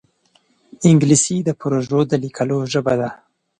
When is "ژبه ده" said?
2.71-3.09